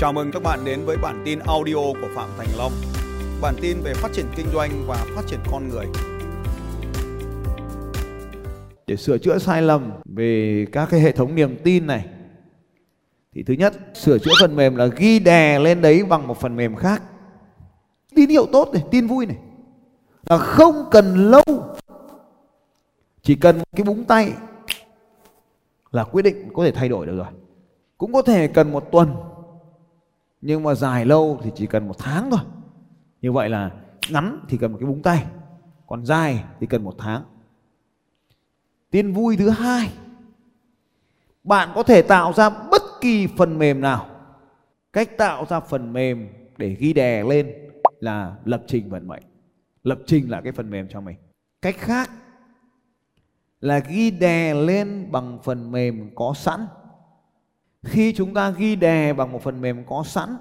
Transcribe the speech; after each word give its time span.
Chào 0.00 0.12
mừng 0.12 0.30
các 0.32 0.42
bạn 0.42 0.64
đến 0.64 0.84
với 0.84 0.96
bản 0.96 1.22
tin 1.24 1.38
audio 1.38 1.74
của 1.74 2.08
Phạm 2.14 2.28
Thành 2.38 2.48
Long. 2.58 2.72
Bản 3.40 3.54
tin 3.60 3.80
về 3.80 3.94
phát 3.94 4.12
triển 4.12 4.26
kinh 4.36 4.46
doanh 4.52 4.70
và 4.86 5.06
phát 5.14 5.22
triển 5.26 5.40
con 5.50 5.68
người. 5.68 5.86
để 8.86 8.96
sửa 8.96 9.18
chữa 9.18 9.38
sai 9.38 9.62
lầm 9.62 9.90
về 10.04 10.66
các 10.72 10.88
cái 10.90 11.00
hệ 11.00 11.12
thống 11.12 11.34
niềm 11.34 11.56
tin 11.64 11.86
này, 11.86 12.06
thì 13.34 13.42
thứ 13.42 13.54
nhất, 13.54 13.74
sửa 13.94 14.18
chữa 14.18 14.30
phần 14.40 14.56
mềm 14.56 14.76
là 14.76 14.86
ghi 14.86 15.18
đè 15.18 15.58
lên 15.58 15.82
đấy 15.82 16.04
bằng 16.04 16.26
một 16.26 16.40
phần 16.40 16.56
mềm 16.56 16.76
khác 16.76 17.02
tín 18.14 18.28
hiệu 18.28 18.46
tốt 18.52 18.68
này, 18.72 18.82
tin 18.90 19.06
vui 19.06 19.26
này 19.26 19.36
là 20.28 20.38
không 20.38 20.84
cần 20.90 21.30
lâu, 21.30 21.42
chỉ 23.22 23.34
cần 23.34 23.58
cái 23.76 23.84
búng 23.84 24.04
tay 24.04 24.32
là 25.92 26.04
quyết 26.04 26.22
định 26.22 26.48
có 26.54 26.64
thể 26.64 26.72
thay 26.72 26.88
đổi 26.88 27.06
được 27.06 27.16
rồi 27.16 27.26
cũng 27.98 28.12
có 28.12 28.22
thể 28.22 28.48
cần 28.48 28.72
một 28.72 28.92
tuần 28.92 29.14
nhưng 30.40 30.62
mà 30.62 30.74
dài 30.74 31.06
lâu 31.06 31.40
thì 31.42 31.50
chỉ 31.54 31.66
cần 31.66 31.88
một 31.88 31.98
tháng 31.98 32.30
thôi. 32.30 32.40
Như 33.20 33.32
vậy 33.32 33.48
là 33.48 33.70
ngắn 34.10 34.40
thì 34.48 34.58
cần 34.58 34.72
một 34.72 34.78
cái 34.80 34.86
búng 34.86 35.02
tay, 35.02 35.26
còn 35.86 36.06
dài 36.06 36.44
thì 36.60 36.66
cần 36.66 36.84
một 36.84 36.94
tháng. 36.98 37.22
Tin 38.90 39.12
vui 39.12 39.36
thứ 39.36 39.48
hai, 39.48 39.92
bạn 41.44 41.68
có 41.74 41.82
thể 41.82 42.02
tạo 42.02 42.32
ra 42.32 42.50
bất 42.70 42.82
kỳ 43.00 43.26
phần 43.26 43.58
mềm 43.58 43.80
nào. 43.80 44.06
Cách 44.92 45.18
tạo 45.18 45.46
ra 45.48 45.60
phần 45.60 45.92
mềm 45.92 46.28
để 46.56 46.76
ghi 46.78 46.92
đè 46.92 47.22
lên 47.24 47.54
là 48.00 48.36
lập 48.44 48.62
trình 48.66 48.90
vận 48.90 49.08
mệnh. 49.08 49.22
Lập 49.82 49.98
trình 50.06 50.30
là 50.30 50.40
cái 50.40 50.52
phần 50.52 50.70
mềm 50.70 50.88
cho 50.88 51.00
mình. 51.00 51.16
Cách 51.62 51.76
khác 51.78 52.10
là 53.60 53.78
ghi 53.78 54.10
đè 54.10 54.54
lên 54.54 55.08
bằng 55.12 55.38
phần 55.42 55.72
mềm 55.72 56.10
có 56.14 56.34
sẵn 56.36 56.60
khi 57.82 58.12
chúng 58.12 58.34
ta 58.34 58.50
ghi 58.50 58.76
đè 58.76 59.12
bằng 59.12 59.32
một 59.32 59.42
phần 59.42 59.60
mềm 59.60 59.84
có 59.84 60.02
sẵn, 60.06 60.36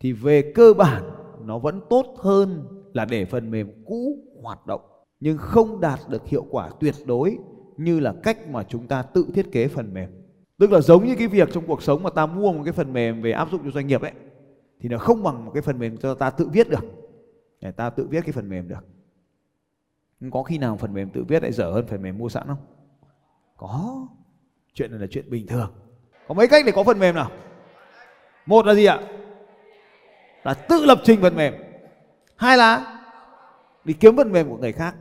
thì 0.00 0.12
về 0.12 0.52
cơ 0.54 0.74
bản 0.74 1.02
nó 1.44 1.58
vẫn 1.58 1.80
tốt 1.90 2.14
hơn 2.18 2.64
là 2.92 3.04
để 3.04 3.24
phần 3.24 3.50
mềm 3.50 3.84
cũ 3.86 4.18
hoạt 4.42 4.66
động, 4.66 4.80
nhưng 5.20 5.38
không 5.38 5.80
đạt 5.80 6.00
được 6.08 6.26
hiệu 6.26 6.46
quả 6.50 6.70
tuyệt 6.80 6.94
đối 7.06 7.38
như 7.76 8.00
là 8.00 8.14
cách 8.22 8.48
mà 8.48 8.62
chúng 8.62 8.86
ta 8.86 9.02
tự 9.02 9.26
thiết 9.34 9.52
kế 9.52 9.68
phần 9.68 9.94
mềm. 9.94 10.10
Tức 10.58 10.72
là 10.72 10.80
giống 10.80 11.04
như 11.04 11.14
cái 11.18 11.28
việc 11.28 11.48
trong 11.52 11.66
cuộc 11.66 11.82
sống 11.82 12.02
mà 12.02 12.10
ta 12.10 12.26
mua 12.26 12.52
một 12.52 12.60
cái 12.64 12.72
phần 12.72 12.92
mềm 12.92 13.22
về 13.22 13.32
áp 13.32 13.50
dụng 13.50 13.60
cho 13.64 13.70
doanh 13.70 13.86
nghiệp 13.86 14.02
ấy, 14.02 14.12
thì 14.80 14.88
nó 14.88 14.98
không 14.98 15.22
bằng 15.22 15.44
một 15.44 15.50
cái 15.54 15.62
phần 15.62 15.78
mềm 15.78 15.96
cho 15.96 16.14
ta 16.14 16.30
tự 16.30 16.48
viết 16.52 16.70
được. 16.70 16.84
Để 17.60 17.70
ta 17.70 17.90
tự 17.90 18.06
viết 18.06 18.20
cái 18.20 18.32
phần 18.32 18.48
mềm 18.48 18.68
được. 18.68 18.86
Nhưng 20.20 20.30
có 20.30 20.42
khi 20.42 20.58
nào 20.58 20.76
phần 20.76 20.94
mềm 20.94 21.10
tự 21.10 21.24
viết 21.28 21.42
lại 21.42 21.52
dở 21.52 21.70
hơn 21.70 21.86
phần 21.86 22.02
mềm 22.02 22.18
mua 22.18 22.28
sẵn 22.28 22.46
không? 22.46 22.66
Có. 23.56 24.06
Chuyện 24.74 24.90
này 24.90 25.00
là 25.00 25.06
chuyện 25.10 25.30
bình 25.30 25.46
thường 25.46 25.72
có 26.28 26.34
mấy 26.34 26.48
cách 26.48 26.64
để 26.66 26.72
có 26.72 26.84
phần 26.84 26.98
mềm 26.98 27.14
nào? 27.14 27.30
Một 28.46 28.66
là 28.66 28.74
gì 28.74 28.84
ạ? 28.84 29.00
Là 30.44 30.54
tự 30.54 30.84
lập 30.84 31.00
trình 31.04 31.20
phần 31.22 31.36
mềm. 31.36 31.54
Hai 32.36 32.56
là 32.56 33.00
đi 33.84 33.92
kiếm 33.92 34.16
phần 34.16 34.32
mềm 34.32 34.48
của 34.48 34.56
người 34.56 34.72
khác. 34.72 34.94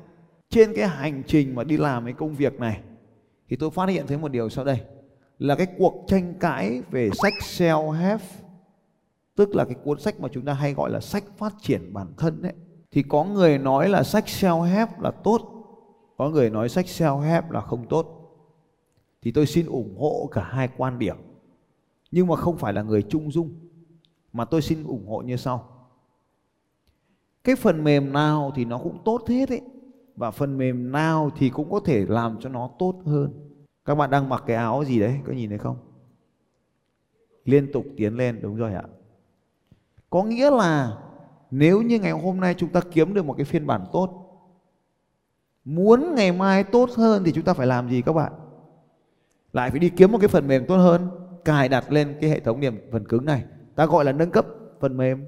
Trên 0.50 0.74
cái 0.76 0.88
hành 0.88 1.24
trình 1.28 1.56
mà 1.56 1.64
đi 1.64 1.78
làm 1.78 2.06
cái 2.06 2.14
công 2.14 2.36
việc 2.36 2.60
này 2.60 2.80
thì 3.50 3.56
tôi 3.56 3.72
phát 3.72 3.90
hiện 3.90 4.08
thấy 4.08 4.18
một 4.18 4.32
điều 4.32 4.50
sau 4.50 4.66
đây. 4.66 4.78
Là 5.40 5.56
cái 5.56 5.68
cuộc 5.78 6.06
tranh 6.08 6.34
cãi 6.40 6.82
về 6.92 7.10
sách 7.14 7.34
self 7.40 7.92
help 7.92 8.22
tức 9.36 9.56
là 9.56 9.66
cái 9.66 9.76
cuốn 9.84 10.00
sách 10.00 10.20
mà 10.20 10.30
chúng 10.32 10.46
ta 10.46 10.54
hay 10.54 10.74
gọi 10.74 10.92
là 10.92 11.00
sách 11.00 11.24
phát 11.38 11.54
triển 11.62 11.94
bản 11.94 12.08
thân 12.18 12.42
ấy, 12.42 12.54
thì 12.92 13.04
có 13.04 13.24
người 13.24 13.58
nói 13.58 13.90
là 13.90 14.04
sách 14.04 14.26
self 14.26 14.62
help 14.62 15.00
là 15.00 15.12
tốt 15.12 15.42
có 16.18 16.30
người 16.30 16.50
nói 16.50 16.70
sách 16.70 16.86
self 16.86 17.20
help 17.20 17.52
là 17.52 17.62
không 17.62 17.86
tốt 17.90 18.23
thì 19.24 19.32
tôi 19.32 19.46
xin 19.46 19.66
ủng 19.66 19.98
hộ 20.00 20.30
cả 20.32 20.44
hai 20.44 20.70
quan 20.78 21.00
điểm. 21.00 21.18
Nhưng 22.12 22.28
mà 22.28 22.36
không 22.36 22.58
phải 22.58 22.74
là 22.74 22.82
người 22.82 23.02
trung 23.02 23.32
dung, 23.32 23.54
mà 24.34 24.46
tôi 24.46 24.62
xin 24.62 24.84
ủng 24.84 25.08
hộ 25.08 25.22
như 25.22 25.38
sau. 25.38 25.70
Cái 27.44 27.56
phần 27.56 27.83
mềm 27.83 28.14
nào 28.14 28.52
thì 28.56 28.66
nó 28.66 28.78
cũng 28.78 28.98
tốt 29.06 29.22
hết 29.28 29.50
ấy 29.50 29.62
và 30.16 30.32
phần 30.32 30.58
mềm 30.58 30.92
nào 30.92 31.30
thì 31.38 31.50
cũng 31.50 31.72
có 31.72 31.80
thể 31.80 32.06
làm 32.06 32.38
cho 32.39 32.50
nó 32.50 32.70
tốt 32.80 33.02
hơn. 33.06 33.50
Các 33.86 33.95
bạn 33.95 34.10
đang 34.10 34.30
mặc 34.30 34.44
cái 34.48 34.56
áo 34.56 34.86
gì 34.86 35.00
đấy, 35.00 35.20
có 35.26 35.33
nhìn 35.33 35.50
thấy 35.50 35.58
không? 35.58 35.78
Liên 37.45 37.72
tục 37.72 37.86
tiến 37.98 38.17
lên, 38.17 38.39
đúng 38.42 38.56
rồi 38.56 38.73
ạ. 38.73 38.83
Có 40.10 40.23
nghĩa 40.23 40.52
là 40.52 40.98
nếu 41.52 41.82
như 41.82 42.00
ngày 42.00 42.12
hôm 42.12 42.39
nay 42.39 42.56
chúng 42.58 42.70
ta 42.70 42.82
kiếm 42.92 43.14
được 43.14 43.26
một 43.26 43.33
cái 43.38 43.45
phiên 43.45 43.67
bản 43.67 43.86
tốt, 43.92 44.10
muốn 45.66 46.16
ngày 46.16 46.32
mai 46.32 46.64
tốt 46.64 46.89
hơn 46.95 47.23
thì 47.26 47.32
chúng 47.32 47.44
ta 47.44 47.54
phải 47.54 47.67
làm 47.67 47.89
gì 47.89 48.02
các 48.02 48.14
bạn? 48.14 48.33
Lại 49.53 49.71
phải 49.71 49.80
đi 49.80 49.89
kiếm 49.89 50.11
một 50.11 50.17
cái 50.17 50.27
phần 50.27 50.47
mềm 50.47 50.65
tốt 50.65 50.77
hơn, 50.77 51.09
cài 51.45 51.69
đặt 51.69 51.91
lên 51.91 52.17
cái 52.21 52.30
hệ 52.30 52.39
thống 52.39 52.59
điểm 52.59 52.77
phần 52.91 53.08
cứng 53.08 53.25
này. 53.25 53.43
Ta 53.75 53.86
gọi 53.86 54.05
là 54.05 54.11
nâng 54.11 54.31
cấp 54.31 54.45
phần 54.80 54.97
mềm, 54.97 55.25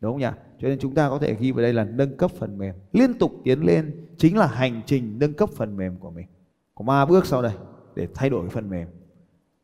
đúng 0.00 0.12
không 0.12 0.20
nhỉ? 0.20 0.26
Cho 0.58 0.68
nên 0.68 0.78
chúng 0.78 0.94
ta 0.94 1.08
có 1.08 1.18
thể 1.18 1.34
ghi 1.34 1.52
vào 1.52 1.62
đây 1.62 1.72
là 1.72 1.84
nâng 1.84 2.16
cấp 2.16 2.30
phần 2.30 2.58
mềm. 2.58 2.74
Liên 2.92 3.18
tục 3.18 3.32
tiến 3.44 3.64
lên 3.64 4.06
chính 4.18 4.36
là 4.36 4.46
hành 4.46 4.82
trình 4.86 5.18
nâng 5.18 5.34
cấp 5.34 5.50
phần 5.56 5.76
mềm 5.76 5.96
của 5.96 6.10
mình. 6.10 6.26
Có 6.74 6.84
ba 6.84 7.06
bước 7.06 7.26
sau 7.26 7.42
đây 7.42 7.52
để 7.94 8.08
thay 8.14 8.30
đổi 8.30 8.48
phần 8.48 8.70
mềm. 8.70 8.88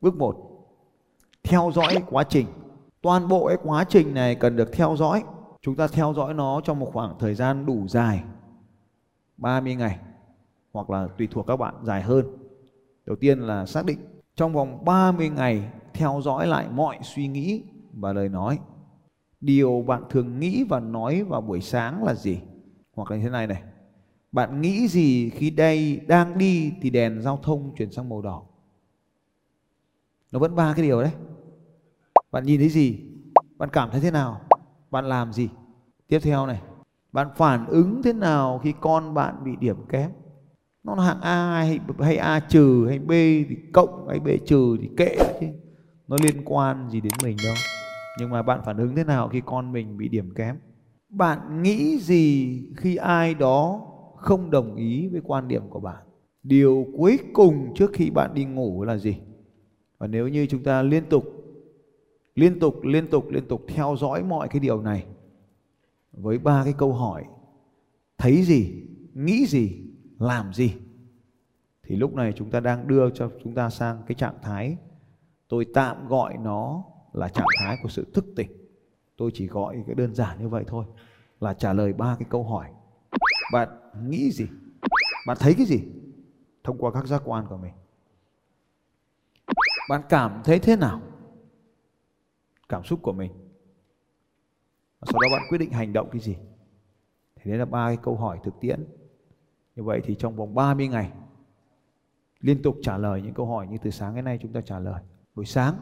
Bước 0.00 0.16
một, 0.16 0.36
theo 1.42 1.70
dõi 1.74 2.02
quá 2.10 2.24
trình. 2.24 2.46
Toàn 3.02 3.28
bộ 3.28 3.48
cái 3.48 3.56
quá 3.62 3.84
trình 3.88 4.14
này 4.14 4.34
cần 4.34 4.56
được 4.56 4.72
theo 4.72 4.96
dõi. 4.96 5.22
Chúng 5.62 5.76
ta 5.76 5.86
theo 5.86 6.12
dõi 6.16 6.34
nó 6.34 6.60
trong 6.64 6.78
một 6.78 6.90
khoảng 6.92 7.18
thời 7.18 7.34
gian 7.34 7.66
đủ 7.66 7.88
dài 7.88 8.22
30 9.36 9.74
ngày, 9.74 9.98
hoặc 10.72 10.90
là 10.90 11.08
tùy 11.18 11.28
thuộc 11.30 11.46
các 11.46 11.56
bạn, 11.56 11.74
dài 11.82 12.02
hơn 12.02 12.26
đầu 13.10 13.16
tiên 13.16 13.40
là 13.40 13.66
xác 13.66 13.84
định 13.84 13.98
trong 14.34 14.52
vòng 14.52 14.84
30 14.84 15.28
ngày 15.28 15.68
theo 15.94 16.20
dõi 16.24 16.46
lại 16.46 16.68
mọi 16.70 16.98
suy 17.02 17.28
nghĩ 17.28 17.62
và 17.92 18.12
lời 18.12 18.28
nói. 18.28 18.58
Điều 19.40 19.84
bạn 19.86 20.02
thường 20.10 20.40
nghĩ 20.40 20.64
và 20.68 20.80
nói 20.80 21.22
vào 21.22 21.40
buổi 21.40 21.60
sáng 21.60 22.04
là 22.04 22.14
gì? 22.14 22.40
Hoặc 22.94 23.10
là 23.10 23.16
như 23.16 23.22
thế 23.22 23.30
này 23.30 23.46
này. 23.46 23.62
Bạn 24.32 24.60
nghĩ 24.60 24.88
gì 24.88 25.30
khi 25.30 25.50
đây 25.50 26.00
đang 26.08 26.38
đi 26.38 26.72
thì 26.82 26.90
đèn 26.90 27.22
giao 27.22 27.36
thông 27.36 27.74
chuyển 27.76 27.90
sang 27.90 28.08
màu 28.08 28.22
đỏ? 28.22 28.42
Nó 30.32 30.38
vẫn 30.38 30.54
ba 30.54 30.74
cái 30.76 30.84
điều 30.84 31.02
đấy. 31.02 31.12
Bạn 32.32 32.44
nhìn 32.46 32.60
thấy 32.60 32.68
gì? 32.68 33.00
Bạn 33.56 33.68
cảm 33.72 33.90
thấy 33.90 34.00
thế 34.00 34.10
nào? 34.10 34.40
Bạn 34.90 35.04
làm 35.04 35.32
gì? 35.32 35.48
Tiếp 36.08 36.18
theo 36.22 36.46
này. 36.46 36.62
Bạn 37.12 37.28
phản 37.36 37.66
ứng 37.66 38.02
thế 38.02 38.12
nào 38.12 38.60
khi 38.62 38.74
con 38.80 39.14
bạn 39.14 39.44
bị 39.44 39.56
điểm 39.60 39.76
kém? 39.88 40.10
Nó 40.84 40.94
là 40.94 41.04
hạng 41.04 41.20
A 41.20 41.58
hay, 41.58 41.80
hay 41.98 42.16
A 42.16 42.40
trừ 42.40 42.86
hay 42.88 42.98
B 42.98 43.10
thì 43.48 43.56
cộng 43.72 44.08
hay 44.08 44.20
B 44.20 44.28
trừ 44.46 44.76
thì 44.80 44.88
kệ 44.96 45.16
chứ. 45.40 45.46
Nó 46.08 46.16
liên 46.22 46.44
quan 46.44 46.90
gì 46.90 47.00
đến 47.00 47.12
mình 47.22 47.36
đâu. 47.44 47.54
Nhưng 48.18 48.30
mà 48.30 48.42
bạn 48.42 48.60
phản 48.64 48.76
ứng 48.76 48.96
thế 48.96 49.04
nào 49.04 49.28
khi 49.28 49.42
con 49.46 49.72
mình 49.72 49.96
bị 49.96 50.08
điểm 50.08 50.34
kém? 50.34 50.56
Bạn 51.08 51.62
nghĩ 51.62 51.98
gì 51.98 52.62
khi 52.76 52.96
ai 52.96 53.34
đó 53.34 53.86
không 54.16 54.50
đồng 54.50 54.76
ý 54.76 55.08
với 55.08 55.20
quan 55.24 55.48
điểm 55.48 55.62
của 55.70 55.80
bạn? 55.80 56.04
Điều 56.42 56.86
cuối 56.96 57.18
cùng 57.32 57.74
trước 57.74 57.90
khi 57.92 58.10
bạn 58.10 58.34
đi 58.34 58.44
ngủ 58.44 58.84
là 58.84 58.96
gì? 58.96 59.16
Và 59.98 60.06
nếu 60.06 60.28
như 60.28 60.46
chúng 60.46 60.62
ta 60.62 60.82
liên 60.82 61.04
tục 61.08 61.24
liên 62.34 62.60
tục 62.60 62.84
liên 62.84 63.06
tục 63.06 63.30
liên 63.30 63.48
tục 63.48 63.64
theo 63.68 63.96
dõi 63.98 64.22
mọi 64.22 64.48
cái 64.48 64.60
điều 64.60 64.82
này 64.82 65.04
với 66.12 66.38
ba 66.38 66.64
cái 66.64 66.72
câu 66.78 66.92
hỏi 66.92 67.24
thấy 68.18 68.42
gì 68.42 68.72
nghĩ 69.14 69.46
gì 69.46 69.89
làm 70.20 70.52
gì? 70.52 70.74
Thì 71.82 71.96
lúc 71.96 72.14
này 72.14 72.32
chúng 72.36 72.50
ta 72.50 72.60
đang 72.60 72.88
đưa 72.88 73.10
cho 73.10 73.30
chúng 73.42 73.54
ta 73.54 73.70
sang 73.70 74.02
cái 74.06 74.14
trạng 74.14 74.38
thái, 74.42 74.76
tôi 75.48 75.66
tạm 75.74 76.08
gọi 76.08 76.36
nó 76.36 76.84
là 77.12 77.28
trạng 77.28 77.46
thái 77.60 77.76
của 77.82 77.88
sự 77.88 78.06
thức 78.14 78.24
tỉnh. 78.36 78.50
Tôi 79.16 79.30
chỉ 79.34 79.46
gọi 79.46 79.82
cái 79.86 79.94
đơn 79.94 80.14
giản 80.14 80.40
như 80.40 80.48
vậy 80.48 80.64
thôi, 80.66 80.84
là 81.40 81.54
trả 81.54 81.72
lời 81.72 81.92
ba 81.92 82.16
cái 82.18 82.26
câu 82.30 82.44
hỏi. 82.44 82.70
Bạn 83.52 83.68
nghĩ 84.08 84.30
gì? 84.30 84.46
Bạn 85.26 85.36
thấy 85.40 85.54
cái 85.54 85.66
gì 85.66 85.82
thông 86.64 86.78
qua 86.78 86.92
các 86.92 87.06
giác 87.06 87.22
quan 87.24 87.46
của 87.46 87.56
mình? 87.56 87.72
Bạn 89.88 90.02
cảm 90.08 90.40
thấy 90.44 90.58
thế 90.58 90.76
nào? 90.76 91.00
Cảm 92.68 92.84
xúc 92.84 92.98
của 93.02 93.12
mình. 93.12 93.32
Sau 95.02 95.20
đó 95.20 95.28
bạn 95.32 95.42
quyết 95.48 95.58
định 95.58 95.70
hành 95.70 95.92
động 95.92 96.08
cái 96.12 96.20
gì? 96.20 96.36
Thì 97.36 97.50
đấy 97.50 97.58
là 97.58 97.64
ba 97.64 97.88
cái 97.88 97.98
câu 98.02 98.16
hỏi 98.16 98.38
thực 98.44 98.60
tiễn 98.60 98.86
như 99.76 99.82
vậy 99.82 100.00
thì 100.04 100.14
trong 100.14 100.36
vòng 100.36 100.54
30 100.54 100.88
ngày, 100.88 101.10
liên 102.40 102.62
tục 102.62 102.76
trả 102.82 102.98
lời 102.98 103.22
những 103.22 103.34
câu 103.34 103.46
hỏi 103.46 103.66
như 103.66 103.78
từ 103.82 103.90
sáng 103.90 104.14
đến 104.14 104.24
nay 104.24 104.38
chúng 104.42 104.52
ta 104.52 104.60
trả 104.60 104.78
lời. 104.78 105.02
Buổi 105.34 105.46
sáng, 105.46 105.74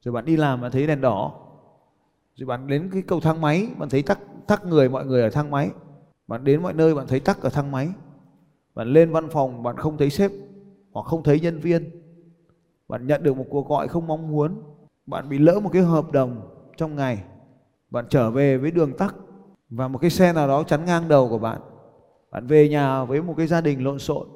rồi 0.00 0.12
bạn 0.12 0.24
đi 0.24 0.36
làm 0.36 0.60
mà 0.60 0.70
thấy 0.70 0.86
đèn 0.86 1.00
đỏ, 1.00 1.34
rồi 2.34 2.46
bạn 2.46 2.66
đến 2.66 2.90
cái 2.92 3.02
cầu 3.02 3.20
thang 3.20 3.40
máy, 3.40 3.68
bạn 3.78 3.88
thấy 3.88 4.02
tắc 4.02 4.18
tắc 4.46 4.64
người, 4.64 4.88
mọi 4.88 5.06
người 5.06 5.22
ở 5.22 5.30
thang 5.30 5.50
máy. 5.50 5.70
Bạn 6.26 6.44
đến 6.44 6.62
mọi 6.62 6.72
nơi 6.72 6.94
bạn 6.94 7.06
thấy 7.06 7.20
tắc 7.20 7.42
ở 7.42 7.48
thang 7.48 7.72
máy. 7.72 7.88
Bạn 8.74 8.88
lên 8.88 9.12
văn 9.12 9.28
phòng, 9.30 9.62
bạn 9.62 9.76
không 9.76 9.98
thấy 9.98 10.10
sếp 10.10 10.30
hoặc 10.92 11.06
không 11.06 11.22
thấy 11.22 11.40
nhân 11.40 11.60
viên. 11.60 11.90
Bạn 12.88 13.06
nhận 13.06 13.22
được 13.22 13.36
một 13.36 13.46
cuộc 13.50 13.68
gọi 13.68 13.88
không 13.88 14.06
mong 14.06 14.30
muốn. 14.30 14.62
Bạn 15.06 15.28
bị 15.28 15.38
lỡ 15.38 15.60
một 15.60 15.70
cái 15.72 15.82
hợp 15.82 16.12
đồng 16.12 16.48
trong 16.76 16.96
ngày. 16.96 17.24
Bạn 17.90 18.06
trở 18.10 18.30
về 18.30 18.56
với 18.58 18.70
đường 18.70 18.96
tắc 18.96 19.14
và 19.70 19.88
một 19.88 19.98
cái 19.98 20.10
xe 20.10 20.32
nào 20.32 20.48
đó 20.48 20.62
chắn 20.62 20.84
ngang 20.84 21.08
đầu 21.08 21.28
của 21.28 21.38
bạn 21.38 21.60
bạn 22.36 22.46
về 22.46 22.68
nhà 22.68 23.04
với 23.04 23.22
một 23.22 23.34
cái 23.36 23.46
gia 23.46 23.60
đình 23.60 23.84
lộn 23.84 23.98
xộn. 23.98 24.28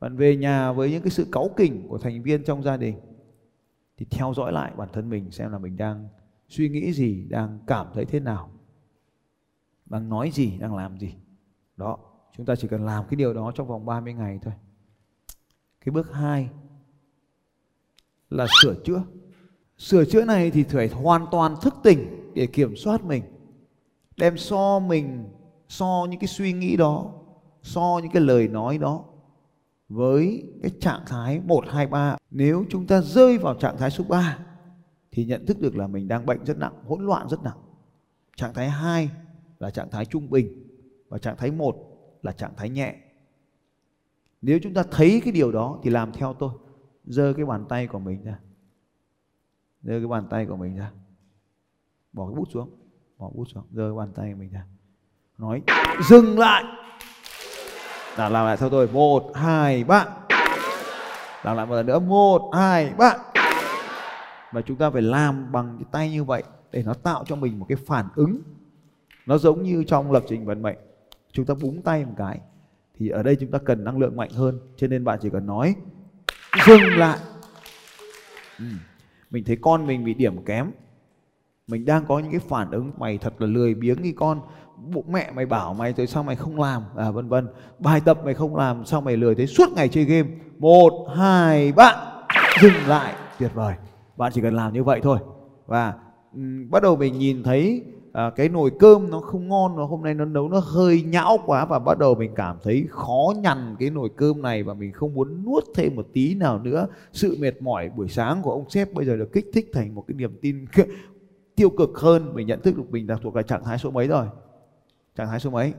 Bạn 0.00 0.16
về 0.16 0.36
nhà 0.36 0.72
với 0.72 0.90
những 0.90 1.02
cái 1.02 1.10
sự 1.10 1.26
cáu 1.32 1.50
kỉnh 1.56 1.88
của 1.88 1.98
thành 1.98 2.22
viên 2.22 2.44
trong 2.44 2.62
gia 2.62 2.76
đình. 2.76 3.00
Thì 3.96 4.06
theo 4.10 4.32
dõi 4.36 4.52
lại 4.52 4.72
bản 4.76 4.88
thân 4.92 5.10
mình 5.10 5.30
xem 5.30 5.52
là 5.52 5.58
mình 5.58 5.76
đang 5.76 6.08
suy 6.48 6.68
nghĩ 6.68 6.92
gì, 6.92 7.26
đang 7.28 7.58
cảm 7.66 7.86
thấy 7.94 8.04
thế 8.04 8.20
nào. 8.20 8.50
Đang 9.86 10.08
nói 10.08 10.30
gì, 10.30 10.58
đang 10.58 10.76
làm 10.76 10.98
gì. 10.98 11.14
Đó, 11.76 11.98
chúng 12.36 12.46
ta 12.46 12.56
chỉ 12.56 12.68
cần 12.68 12.84
làm 12.84 13.04
cái 13.10 13.16
điều 13.16 13.34
đó 13.34 13.52
trong 13.54 13.68
vòng 13.68 13.86
30 13.86 14.14
ngày 14.14 14.38
thôi. 14.42 14.54
Cái 15.84 15.92
bước 15.92 16.12
2 16.12 16.48
là 18.30 18.46
sửa 18.62 18.74
chữa. 18.84 19.02
Sửa 19.78 20.04
chữa 20.04 20.24
này 20.24 20.50
thì 20.50 20.62
phải 20.62 20.88
hoàn 20.88 21.26
toàn 21.30 21.56
thức 21.62 21.74
tỉnh 21.82 22.32
để 22.34 22.46
kiểm 22.46 22.76
soát 22.76 23.04
mình. 23.04 23.22
Đem 24.16 24.38
so 24.38 24.78
mình 24.78 25.24
so 25.70 26.06
những 26.10 26.20
cái 26.20 26.28
suy 26.28 26.52
nghĩ 26.52 26.76
đó 26.76 27.12
so 27.62 28.00
những 28.02 28.12
cái 28.12 28.22
lời 28.22 28.48
nói 28.48 28.78
đó 28.78 29.04
với 29.88 30.44
cái 30.62 30.70
trạng 30.80 31.02
thái 31.06 31.40
1, 31.40 31.64
2, 31.68 31.86
3 31.86 32.16
nếu 32.30 32.64
chúng 32.70 32.86
ta 32.86 33.00
rơi 33.00 33.38
vào 33.38 33.54
trạng 33.54 33.76
thái 33.78 33.90
số 33.90 34.04
3 34.08 34.38
thì 35.12 35.24
nhận 35.24 35.46
thức 35.46 35.60
được 35.60 35.76
là 35.76 35.86
mình 35.86 36.08
đang 36.08 36.26
bệnh 36.26 36.44
rất 36.44 36.58
nặng, 36.58 36.84
hỗn 36.86 37.06
loạn 37.06 37.28
rất 37.28 37.42
nặng. 37.42 37.58
Trạng 38.36 38.54
thái 38.54 38.70
2 38.70 39.10
là 39.58 39.70
trạng 39.70 39.90
thái 39.90 40.04
trung 40.04 40.30
bình 40.30 40.68
và 41.08 41.18
trạng 41.18 41.36
thái 41.36 41.50
1 41.50 41.76
là 42.22 42.32
trạng 42.32 42.52
thái 42.56 42.70
nhẹ. 42.70 42.96
Nếu 44.42 44.58
chúng 44.62 44.74
ta 44.74 44.82
thấy 44.90 45.20
cái 45.24 45.32
điều 45.32 45.52
đó 45.52 45.80
thì 45.82 45.90
làm 45.90 46.12
theo 46.12 46.34
tôi. 46.34 46.50
Giơ 47.04 47.32
cái 47.36 47.44
bàn 47.44 47.64
tay 47.68 47.86
của 47.86 47.98
mình 47.98 48.22
ra. 48.22 48.38
Giơ 49.82 49.98
cái 49.98 50.06
bàn 50.06 50.26
tay 50.30 50.46
của 50.46 50.56
mình 50.56 50.76
ra. 50.76 50.92
Bỏ 52.12 52.26
cái 52.26 52.34
bút 52.34 52.48
xuống. 52.52 52.70
Bỏ 53.18 53.30
bút 53.30 53.44
xuống. 53.44 53.64
Giơ 53.70 53.88
cái 53.88 53.96
bàn 53.96 54.12
tay 54.14 54.32
của 54.32 54.38
mình 54.38 54.50
ra. 54.50 54.66
Nói 55.40 55.62
dừng 56.08 56.38
lại. 56.38 56.64
là 58.16 58.28
làm 58.28 58.46
lại 58.46 58.56
theo 58.56 58.70
tôi. 58.70 58.88
Một, 58.88 59.32
hai, 59.34 59.84
ba. 59.84 60.06
Làm 61.42 61.56
lại 61.56 61.66
một 61.66 61.74
lần 61.74 61.86
nữa. 61.86 61.98
Một, 61.98 62.50
hai, 62.54 62.92
ba. 62.98 63.14
Và 64.52 64.62
chúng 64.62 64.76
ta 64.76 64.90
phải 64.90 65.02
làm 65.02 65.52
bằng 65.52 65.76
cái 65.78 65.86
tay 65.92 66.10
như 66.10 66.24
vậy 66.24 66.42
để 66.72 66.82
nó 66.82 66.94
tạo 66.94 67.24
cho 67.26 67.36
mình 67.36 67.58
một 67.58 67.66
cái 67.68 67.78
phản 67.86 68.06
ứng. 68.14 68.42
Nó 69.26 69.38
giống 69.38 69.62
như 69.62 69.84
trong 69.84 70.12
lập 70.12 70.24
trình 70.28 70.46
vận 70.46 70.62
mệnh. 70.62 70.76
Chúng 71.32 71.46
ta 71.46 71.54
búng 71.54 71.82
tay 71.82 72.04
một 72.04 72.14
cái. 72.16 72.40
Thì 72.98 73.08
ở 73.08 73.22
đây 73.22 73.36
chúng 73.40 73.50
ta 73.50 73.58
cần 73.64 73.84
năng 73.84 73.98
lượng 73.98 74.16
mạnh 74.16 74.30
hơn. 74.30 74.60
Cho 74.76 74.86
nên 74.86 75.04
bạn 75.04 75.18
chỉ 75.22 75.30
cần 75.30 75.46
nói 75.46 75.74
dừng 76.66 76.96
lại. 76.96 77.18
Ừ. 78.58 78.64
Mình 79.30 79.44
thấy 79.44 79.58
con 79.60 79.86
mình 79.86 80.04
bị 80.04 80.14
điểm 80.14 80.44
kém. 80.44 80.70
Mình 81.66 81.84
đang 81.84 82.06
có 82.06 82.18
những 82.18 82.30
cái 82.30 82.40
phản 82.48 82.70
ứng 82.70 82.92
mày 82.98 83.18
thật 83.18 83.34
là 83.38 83.46
lười 83.46 83.74
biếng 83.74 84.02
như 84.02 84.12
con 84.16 84.40
bố 84.94 85.04
mẹ 85.08 85.30
mày 85.34 85.46
bảo 85.46 85.74
mày 85.74 85.92
tại 85.92 86.06
sao 86.06 86.22
mày 86.22 86.36
không 86.36 86.60
làm? 86.60 86.82
À 86.96 87.10
vân 87.10 87.28
vân. 87.28 87.48
Bài 87.78 88.00
tập 88.04 88.18
mày 88.24 88.34
không 88.34 88.56
làm 88.56 88.84
sao 88.84 89.00
mày 89.00 89.16
lười 89.16 89.34
thế? 89.34 89.46
Suốt 89.46 89.72
ngày 89.72 89.88
chơi 89.88 90.04
game. 90.04 90.28
Một 90.58 91.08
hai 91.16 91.72
ba 91.72 92.12
dừng 92.62 92.86
lại. 92.86 93.14
Tuyệt 93.38 93.50
vời. 93.54 93.74
Bạn 94.16 94.32
chỉ 94.34 94.40
cần 94.40 94.54
làm 94.54 94.72
như 94.72 94.84
vậy 94.84 95.00
thôi. 95.02 95.18
Và 95.66 95.94
um, 96.34 96.70
bắt 96.70 96.82
đầu 96.82 96.96
mình 96.96 97.18
nhìn 97.18 97.42
thấy 97.42 97.84
à, 98.12 98.30
cái 98.36 98.48
nồi 98.48 98.70
cơm 98.78 99.10
nó 99.10 99.20
không 99.20 99.48
ngon 99.48 99.76
nó 99.76 99.84
hôm 99.84 100.02
nay 100.02 100.14
nó 100.14 100.24
nấu 100.24 100.48
nó 100.48 100.58
hơi 100.58 101.02
nhão 101.02 101.38
quá 101.46 101.64
và 101.64 101.78
bắt 101.78 101.98
đầu 101.98 102.14
mình 102.14 102.32
cảm 102.34 102.56
thấy 102.62 102.86
khó 102.90 103.34
nhằn 103.36 103.76
cái 103.78 103.90
nồi 103.90 104.08
cơm 104.16 104.42
này 104.42 104.62
và 104.62 104.74
mình 104.74 104.92
không 104.92 105.14
muốn 105.14 105.44
nuốt 105.44 105.64
thêm 105.74 105.96
một 105.96 106.06
tí 106.12 106.34
nào 106.34 106.58
nữa. 106.58 106.86
Sự 107.12 107.36
mệt 107.40 107.62
mỏi 107.62 107.90
buổi 107.96 108.08
sáng 108.08 108.42
của 108.42 108.52
ông 108.52 108.70
sếp 108.70 108.92
bây 108.92 109.04
giờ 109.04 109.16
được 109.16 109.32
kích 109.32 109.46
thích 109.52 109.70
thành 109.72 109.94
một 109.94 110.04
cái 110.08 110.14
niềm 110.14 110.38
tin 110.42 110.64
tiêu 111.56 111.70
cực 111.70 111.98
hơn. 111.98 112.34
Mình 112.34 112.46
nhận 112.46 112.62
thức 112.62 112.76
được 112.76 112.90
mình 112.90 113.06
đã 113.06 113.16
thuộc 113.22 113.36
là 113.36 113.42
trạng 113.42 113.64
thái 113.64 113.78
số 113.78 113.90
mấy 113.90 114.08
rồi 114.08 114.26
trạng 115.16 115.28
thái 115.28 115.40
số 115.40 115.50
mấy? 115.50 115.74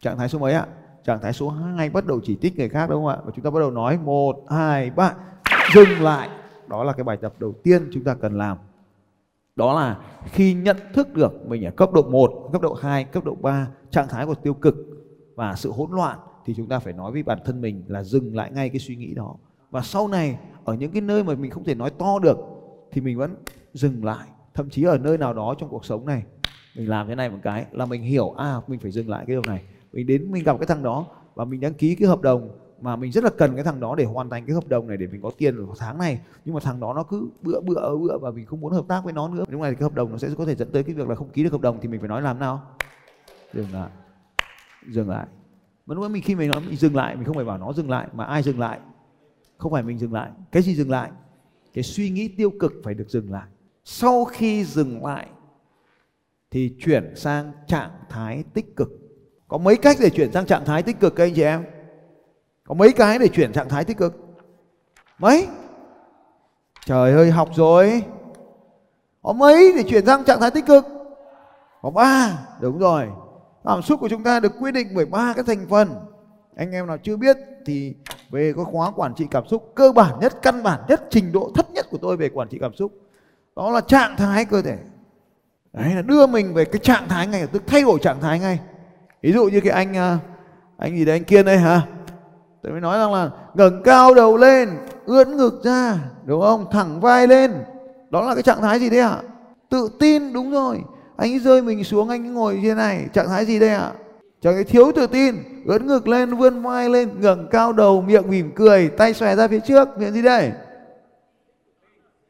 Trạng 0.00 0.18
thái 0.18 0.28
số 0.28 0.38
mấy 0.38 0.52
ạ? 0.52 0.66
Trạng 1.04 1.20
thái 1.20 1.32
số 1.32 1.48
2 1.48 1.90
bắt 1.90 2.06
đầu 2.06 2.20
chỉ 2.24 2.38
trích 2.42 2.58
người 2.58 2.68
khác 2.68 2.90
đúng 2.90 3.04
không 3.04 3.06
ạ? 3.06 3.18
Và 3.24 3.32
chúng 3.34 3.44
ta 3.44 3.50
bắt 3.50 3.60
đầu 3.60 3.70
nói 3.70 3.98
một 3.98 4.44
hai 4.50 4.90
ba. 4.90 5.14
Dừng 5.74 6.00
lại. 6.00 6.28
Đó 6.66 6.84
là 6.84 6.92
cái 6.92 7.04
bài 7.04 7.16
tập 7.16 7.34
đầu 7.38 7.52
tiên 7.62 7.90
chúng 7.92 8.04
ta 8.04 8.14
cần 8.14 8.38
làm. 8.38 8.58
Đó 9.56 9.80
là 9.80 9.98
khi 10.24 10.54
nhận 10.54 10.76
thức 10.94 11.14
được 11.14 11.46
mình 11.46 11.64
ở 11.64 11.70
cấp 11.70 11.92
độ 11.92 12.02
1, 12.02 12.48
cấp 12.52 12.62
độ 12.62 12.74
2, 12.74 13.04
cấp 13.04 13.24
độ 13.24 13.34
3 13.34 13.68
trạng 13.90 14.08
thái 14.08 14.26
của 14.26 14.34
tiêu 14.34 14.54
cực 14.54 14.74
và 15.34 15.54
sự 15.56 15.72
hỗn 15.72 15.90
loạn 15.90 16.18
thì 16.44 16.54
chúng 16.56 16.68
ta 16.68 16.78
phải 16.78 16.92
nói 16.92 17.12
với 17.12 17.22
bản 17.22 17.38
thân 17.44 17.60
mình 17.60 17.84
là 17.86 18.02
dừng 18.02 18.36
lại 18.36 18.50
ngay 18.52 18.68
cái 18.68 18.78
suy 18.78 18.96
nghĩ 18.96 19.14
đó. 19.14 19.34
Và 19.70 19.80
sau 19.80 20.08
này 20.08 20.38
ở 20.64 20.74
những 20.74 20.92
cái 20.92 21.02
nơi 21.02 21.24
mà 21.24 21.34
mình 21.34 21.50
không 21.50 21.64
thể 21.64 21.74
nói 21.74 21.90
to 21.90 22.18
được 22.18 22.38
thì 22.92 23.00
mình 23.00 23.18
vẫn 23.18 23.36
dừng 23.72 24.04
lại. 24.04 24.28
Thậm 24.54 24.70
chí 24.70 24.82
ở 24.82 24.98
nơi 24.98 25.18
nào 25.18 25.34
đó 25.34 25.54
trong 25.58 25.68
cuộc 25.68 25.84
sống 25.84 26.06
này 26.06 26.22
mình 26.78 26.88
làm 26.88 27.08
thế 27.08 27.14
này 27.14 27.30
một 27.30 27.38
cái 27.42 27.66
là 27.72 27.86
mình 27.86 28.02
hiểu 28.02 28.30
à 28.30 28.60
mình 28.68 28.80
phải 28.80 28.90
dừng 28.90 29.08
lại 29.08 29.24
cái 29.26 29.34
điều 29.34 29.42
này. 29.46 29.62
Mình 29.92 30.06
đến, 30.06 30.32
mình 30.32 30.44
gặp 30.44 30.56
cái 30.58 30.66
thằng 30.66 30.82
đó 30.82 31.06
và 31.34 31.44
mình 31.44 31.60
đăng 31.60 31.74
ký 31.74 31.94
cái 31.94 32.08
hợp 32.08 32.22
đồng 32.22 32.50
mà 32.80 32.96
mình 32.96 33.12
rất 33.12 33.24
là 33.24 33.30
cần 33.38 33.54
cái 33.54 33.64
thằng 33.64 33.80
đó 33.80 33.94
để 33.94 34.04
hoàn 34.04 34.30
thành 34.30 34.46
cái 34.46 34.54
hợp 34.54 34.68
đồng 34.68 34.88
này 34.88 34.96
để 34.96 35.06
mình 35.06 35.22
có 35.22 35.30
tiền 35.38 35.66
vào 35.66 35.74
tháng 35.78 35.98
này. 35.98 36.20
Nhưng 36.44 36.54
mà 36.54 36.60
thằng 36.60 36.80
đó 36.80 36.94
nó 36.94 37.02
cứ 37.02 37.28
bữa 37.42 37.60
bữa 37.60 37.96
bữa 37.96 38.18
và 38.18 38.30
mình 38.30 38.46
không 38.46 38.60
muốn 38.60 38.72
hợp 38.72 38.84
tác 38.88 39.04
với 39.04 39.12
nó 39.12 39.28
nữa. 39.28 39.44
Lúc 39.48 39.60
này 39.60 39.74
cái 39.74 39.82
hợp 39.82 39.94
đồng 39.94 40.12
nó 40.12 40.18
sẽ 40.18 40.28
có 40.38 40.44
thể 40.44 40.54
dẫn 40.54 40.70
tới 40.72 40.82
cái 40.82 40.94
việc 40.94 41.08
là 41.08 41.14
không 41.14 41.28
ký 41.28 41.44
được 41.44 41.52
hợp 41.52 41.60
đồng 41.60 41.78
thì 41.80 41.88
mình 41.88 42.00
phải 42.00 42.08
nói 42.08 42.22
làm 42.22 42.38
nào? 42.38 42.62
Dừng 43.54 43.72
lại. 43.72 43.90
Dừng 44.88 45.08
lại. 45.08 45.26
Mà 45.86 45.94
lúc 45.94 46.10
mình, 46.10 46.22
khi 46.22 46.34
mình 46.34 46.50
nói 46.50 46.62
mình 46.66 46.76
dừng 46.76 46.96
lại, 46.96 47.16
mình 47.16 47.24
không 47.24 47.36
phải 47.36 47.44
bảo 47.44 47.58
nó 47.58 47.72
dừng 47.72 47.90
lại 47.90 48.08
mà 48.12 48.24
ai 48.24 48.42
dừng 48.42 48.58
lại? 48.58 48.80
Không 49.58 49.72
phải 49.72 49.82
mình 49.82 49.98
dừng 49.98 50.12
lại. 50.12 50.30
Cái 50.52 50.62
gì 50.62 50.74
dừng 50.74 50.90
lại? 50.90 51.10
Cái 51.74 51.84
suy 51.84 52.10
nghĩ 52.10 52.28
tiêu 52.28 52.50
cực 52.60 52.72
phải 52.84 52.94
được 52.94 53.08
dừng 53.08 53.32
lại. 53.32 53.46
Sau 53.84 54.24
khi 54.24 54.64
dừng 54.64 55.04
lại 55.04 55.28
thì 56.50 56.74
chuyển 56.78 57.16
sang 57.16 57.52
trạng 57.66 57.90
thái 58.08 58.44
tích 58.54 58.76
cực. 58.76 58.88
Có 59.48 59.58
mấy 59.58 59.76
cách 59.76 59.96
để 60.00 60.10
chuyển 60.10 60.32
sang 60.32 60.46
trạng 60.46 60.64
thái 60.64 60.82
tích 60.82 61.00
cực 61.00 61.16
các 61.16 61.24
anh 61.24 61.34
chị 61.34 61.42
em? 61.42 61.64
Có 62.64 62.74
mấy 62.74 62.92
cái 62.92 63.18
để 63.18 63.28
chuyển 63.28 63.52
trạng 63.52 63.68
thái 63.68 63.84
tích 63.84 63.96
cực? 63.96 64.14
Mấy? 65.18 65.46
Trời 66.86 67.12
ơi 67.12 67.30
học 67.30 67.48
rồi. 67.54 68.02
Có 69.22 69.32
mấy 69.32 69.72
để 69.76 69.82
chuyển 69.82 70.06
sang 70.06 70.24
trạng 70.24 70.40
thái 70.40 70.50
tích 70.50 70.66
cực? 70.66 70.84
Có 71.82 71.90
ba, 71.90 72.38
đúng 72.60 72.78
rồi. 72.78 73.08
Cảm 73.64 73.82
xúc 73.82 74.00
của 74.00 74.08
chúng 74.08 74.22
ta 74.22 74.40
được 74.40 74.52
quyết 74.60 74.70
định 74.70 74.88
bởi 74.94 75.06
ba 75.06 75.32
cái 75.34 75.44
thành 75.44 75.66
phần. 75.68 75.94
Anh 76.56 76.72
em 76.72 76.86
nào 76.86 76.98
chưa 77.02 77.16
biết 77.16 77.36
thì 77.66 77.94
về 78.30 78.52
cái 78.56 78.64
khóa 78.64 78.90
quản 78.90 79.14
trị 79.14 79.26
cảm 79.30 79.46
xúc 79.48 79.72
cơ 79.74 79.92
bản 79.92 80.18
nhất, 80.20 80.42
căn 80.42 80.62
bản 80.62 80.80
nhất, 80.88 81.02
trình 81.10 81.32
độ 81.32 81.50
thấp 81.54 81.70
nhất 81.70 81.86
của 81.90 81.98
tôi 81.98 82.16
về 82.16 82.28
quản 82.28 82.48
trị 82.48 82.58
cảm 82.60 82.74
xúc. 82.74 82.92
Đó 83.56 83.70
là 83.70 83.80
trạng 83.80 84.16
thái 84.16 84.44
cơ 84.44 84.62
thể 84.62 84.78
đấy, 85.72 85.94
là 85.94 86.02
đưa 86.02 86.26
mình 86.26 86.54
về 86.54 86.64
cái 86.64 86.78
trạng 86.78 87.08
thái 87.08 87.26
ngay, 87.26 87.46
tức 87.46 87.62
thay 87.66 87.82
đổi 87.82 87.98
trạng 88.02 88.20
thái 88.20 88.38
ngay. 88.38 88.60
Ví 89.22 89.32
dụ 89.32 89.44
như 89.44 89.60
cái 89.60 89.72
anh 89.72 89.96
à, 89.96 90.18
anh 90.78 90.96
gì 90.96 91.04
đấy, 91.04 91.16
anh 91.16 91.24
kiên 91.24 91.44
đây 91.44 91.58
hả? 91.58 91.82
Tôi 92.62 92.72
mới 92.72 92.80
nói 92.80 92.98
rằng 92.98 93.12
là 93.12 93.30
ngẩng 93.54 93.82
cao 93.82 94.14
đầu 94.14 94.36
lên, 94.36 94.68
ưỡn 95.06 95.36
ngực 95.36 95.60
ra, 95.64 95.98
đúng 96.24 96.42
không? 96.42 96.66
Thẳng 96.70 97.00
vai 97.00 97.26
lên. 97.26 97.52
Đó 98.10 98.22
là 98.22 98.34
cái 98.34 98.42
trạng 98.42 98.62
thái 98.62 98.78
gì 98.78 98.90
đấy 98.90 99.00
ạ? 99.00 99.18
Tự 99.68 99.90
tin, 99.98 100.32
đúng 100.32 100.50
rồi. 100.50 100.80
Anh 101.16 101.38
rơi 101.38 101.62
mình 101.62 101.84
xuống, 101.84 102.08
anh 102.08 102.34
ngồi 102.34 102.54
như 102.54 102.68
thế 102.68 102.74
này, 102.74 103.06
trạng 103.12 103.28
thái 103.28 103.44
gì 103.44 103.58
đây 103.58 103.70
ạ? 103.70 103.92
Trạng 104.42 104.54
thái 104.54 104.64
thiếu 104.64 104.92
tự 104.96 105.06
tin, 105.06 105.34
ưỡn 105.66 105.86
ngực 105.86 106.08
lên, 106.08 106.36
vươn 106.36 106.62
vai 106.62 106.88
lên, 106.88 107.20
ngẩng 107.20 107.48
cao 107.50 107.72
đầu, 107.72 108.00
miệng 108.00 108.30
mỉm 108.30 108.52
cười, 108.54 108.88
tay 108.88 109.14
xòe 109.14 109.36
ra 109.36 109.48
phía 109.48 109.60
trước, 109.60 109.98
miệng 109.98 110.12
gì 110.12 110.22
đây? 110.22 110.52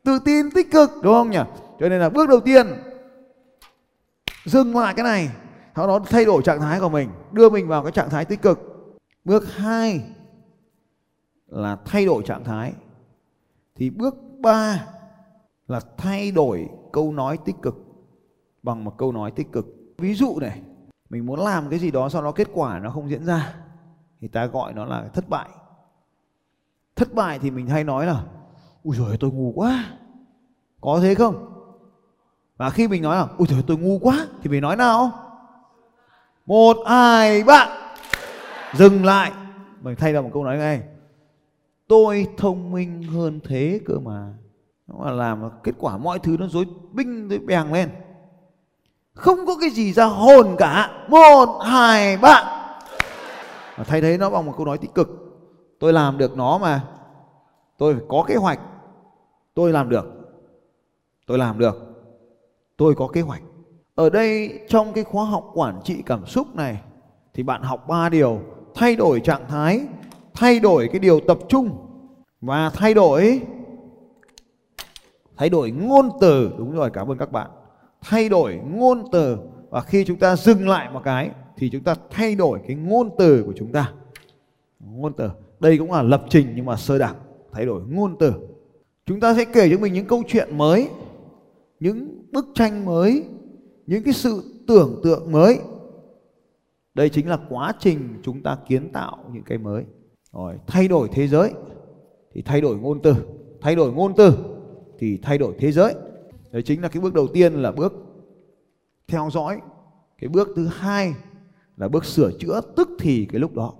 Tự 0.04 0.18
tin, 0.24 0.50
tích 0.50 0.70
cực, 0.70 0.90
đúng 1.02 1.14
không 1.14 1.30
nhỉ? 1.30 1.40
Cho 1.80 1.88
nên 1.88 2.00
là 2.00 2.08
bước 2.08 2.28
đầu 2.28 2.40
tiên 2.40 2.66
dừng 4.48 4.76
lại 4.76 4.94
cái 4.94 5.04
này. 5.04 5.30
Sau 5.76 5.86
đó 5.86 5.98
thay 6.06 6.24
đổi 6.24 6.42
trạng 6.42 6.60
thái 6.60 6.80
của 6.80 6.88
mình, 6.88 7.10
đưa 7.32 7.50
mình 7.50 7.68
vào 7.68 7.82
cái 7.82 7.92
trạng 7.92 8.10
thái 8.10 8.24
tích 8.24 8.42
cực. 8.42 8.58
Bước 9.24 9.54
hai 9.54 10.02
là 11.46 11.76
thay 11.84 12.06
đổi 12.06 12.22
trạng 12.22 12.44
thái. 12.44 12.72
Thì 13.74 13.90
bước 13.90 14.16
ba 14.40 14.86
là 15.68 15.80
thay 15.96 16.30
đổi 16.30 16.68
câu 16.92 17.12
nói 17.12 17.38
tích 17.44 17.56
cực 17.62 17.76
bằng 18.62 18.84
một 18.84 18.94
câu 18.98 19.12
nói 19.12 19.30
tích 19.30 19.52
cực. 19.52 19.66
Ví 19.98 20.14
dụ 20.14 20.38
này, 20.40 20.62
mình 21.10 21.26
muốn 21.26 21.40
làm 21.40 21.70
cái 21.70 21.78
gì 21.78 21.90
đó 21.90 22.08
sau 22.08 22.22
đó 22.22 22.32
kết 22.32 22.48
quả 22.52 22.78
nó 22.78 22.90
không 22.90 23.10
diễn 23.10 23.24
ra, 23.24 23.54
thì 24.20 24.28
ta 24.28 24.46
gọi 24.46 24.74
nó 24.74 24.84
là 24.84 25.08
thất 25.08 25.28
bại. 25.28 25.48
Thất 26.96 27.14
bại 27.14 27.38
thì 27.38 27.50
mình 27.50 27.66
hay 27.66 27.84
nói 27.84 28.06
là 28.06 28.24
ui 28.82 28.96
rồi 28.96 29.16
tôi 29.20 29.30
ngu 29.30 29.52
quá. 29.52 29.84
Có 30.80 30.98
thế 31.02 31.14
không? 31.14 31.57
Và 32.58 32.70
khi 32.70 32.88
mình 32.88 33.02
nói 33.02 33.16
là 33.16 33.26
ui 33.38 33.48
trời 33.48 33.62
tôi 33.66 33.76
ngu 33.76 33.98
quá, 33.98 34.26
thì 34.42 34.50
mình 34.50 34.62
nói 34.62 34.76
nào? 34.76 35.12
Một, 36.46 36.76
hai, 36.86 37.42
ba. 37.42 37.68
Dừng 38.74 39.04
lại. 39.04 39.32
Mình 39.80 39.96
thay 39.96 40.12
ra 40.12 40.20
một 40.20 40.30
câu 40.32 40.44
nói 40.44 40.58
ngay. 40.58 40.82
Tôi 41.88 42.26
thông 42.36 42.72
minh 42.72 43.02
hơn 43.02 43.40
thế 43.44 43.80
cơ 43.86 43.94
mà. 43.98 44.32
Nó 44.86 45.04
là 45.04 45.10
làm 45.10 45.50
kết 45.62 45.72
quả 45.78 45.98
mọi 45.98 46.18
thứ 46.18 46.36
nó 46.40 46.46
rối 46.46 46.66
binh 46.92 47.28
dối 47.28 47.38
bèng 47.38 47.72
lên. 47.72 47.90
Không 49.14 49.46
có 49.46 49.56
cái 49.60 49.70
gì 49.70 49.92
ra 49.92 50.04
hồn 50.04 50.56
cả. 50.58 50.90
Một, 51.08 51.60
hai, 51.64 52.16
ba. 52.16 52.68
Và 53.76 53.84
thay 53.84 54.00
thế 54.00 54.18
nó 54.18 54.30
bằng 54.30 54.46
một 54.46 54.54
câu 54.56 54.66
nói 54.66 54.78
tích 54.78 54.94
cực. 54.94 55.08
Tôi 55.80 55.92
làm 55.92 56.18
được 56.18 56.36
nó 56.36 56.58
mà. 56.58 56.80
Tôi 57.78 57.94
phải 57.94 58.04
có 58.08 58.24
kế 58.26 58.36
hoạch. 58.36 58.60
Tôi 59.54 59.72
làm 59.72 59.88
được. 59.88 60.06
Tôi 61.26 61.38
làm 61.38 61.58
được 61.58 61.97
tôi 62.78 62.94
có 62.94 63.08
kế 63.08 63.20
hoạch. 63.20 63.42
Ở 63.94 64.10
đây, 64.10 64.60
trong 64.68 64.92
cái 64.92 65.04
khóa 65.04 65.24
học 65.24 65.50
quản 65.54 65.80
trị 65.84 66.02
cảm 66.06 66.26
xúc 66.26 66.56
này, 66.56 66.80
thì 67.34 67.42
bạn 67.42 67.62
học 67.62 67.88
ba 67.88 68.08
điều. 68.08 68.40
Thay 68.74 68.96
đổi 68.96 69.20
trạng 69.20 69.48
thái, 69.48 69.80
thay 70.34 70.60
đổi 70.60 70.88
cái 70.92 70.98
điều 70.98 71.20
tập 71.20 71.38
trung. 71.48 71.70
Và 72.40 72.70
thay 72.70 72.94
đổi 72.94 73.40
thay 75.36 75.48
đổi 75.48 75.70
ngôn 75.70 76.08
từ. 76.20 76.50
Đúng 76.58 76.72
rồi, 76.72 76.90
cảm 76.90 77.10
ơn 77.10 77.18
các 77.18 77.32
bạn. 77.32 77.50
Thay 78.00 78.28
đổi 78.28 78.60
ngôn 78.70 79.04
từ. 79.12 79.38
Và 79.70 79.80
khi 79.80 80.04
chúng 80.04 80.16
ta 80.16 80.36
dừng 80.36 80.68
lại 80.68 80.88
một 80.92 81.00
cái, 81.04 81.30
thì 81.56 81.70
chúng 81.70 81.82
ta 81.82 81.94
thay 82.10 82.34
đổi 82.34 82.60
cái 82.66 82.76
ngôn 82.76 83.10
từ 83.18 83.42
của 83.46 83.52
chúng 83.56 83.72
ta. 83.72 83.92
Ngôn 84.80 85.12
từ. 85.12 85.30
Đây 85.60 85.78
cũng 85.78 85.92
là 85.92 86.02
lập 86.02 86.24
trình 86.28 86.52
nhưng 86.56 86.66
mà 86.66 86.76
sơ 86.76 86.98
đẳng. 86.98 87.14
Thay 87.52 87.66
đổi 87.66 87.82
ngôn 87.88 88.16
từ. 88.18 88.32
Chúng 89.06 89.20
ta 89.20 89.34
sẽ 89.34 89.44
kể 89.44 89.68
cho 89.70 89.78
mình 89.78 89.92
những 89.92 90.06
câu 90.06 90.22
chuyện 90.28 90.58
mới 90.58 90.88
những 91.80 92.26
bức 92.32 92.46
tranh 92.54 92.84
mới, 92.84 93.24
những 93.86 94.02
cái 94.02 94.14
sự 94.14 94.42
tưởng 94.66 95.00
tượng 95.04 95.32
mới. 95.32 95.58
Đây 96.94 97.08
chính 97.08 97.28
là 97.28 97.38
quá 97.48 97.72
trình 97.80 98.20
chúng 98.22 98.42
ta 98.42 98.58
kiến 98.68 98.92
tạo 98.92 99.24
những 99.32 99.42
cái 99.42 99.58
mới. 99.58 99.84
Rồi, 100.32 100.58
thay 100.66 100.88
đổi 100.88 101.08
thế 101.12 101.28
giới 101.28 101.52
thì 102.32 102.42
thay 102.42 102.60
đổi 102.60 102.76
ngôn 102.76 103.02
từ. 103.02 103.14
Thay 103.60 103.74
đổi 103.74 103.92
ngôn 103.92 104.14
từ 104.16 104.32
thì 104.98 105.18
thay 105.22 105.38
đổi 105.38 105.54
thế 105.58 105.72
giới. 105.72 105.94
Đấy 106.52 106.62
chính 106.62 106.82
là 106.82 106.88
cái 106.88 107.02
bước 107.02 107.14
đầu 107.14 107.26
tiên 107.26 107.54
là 107.54 107.72
bước 107.72 107.94
theo 109.06 109.28
dõi. 109.32 109.60
Cái 110.18 110.28
bước 110.28 110.48
thứ 110.56 110.66
hai 110.66 111.14
là 111.76 111.88
bước 111.88 112.04
sửa 112.04 112.30
chữa, 112.38 112.60
tức 112.76 112.88
thì 112.98 113.26
cái 113.32 113.40
lúc 113.40 113.54
đó. 113.54 113.74